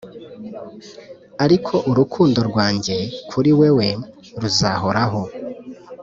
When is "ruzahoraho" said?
4.41-5.21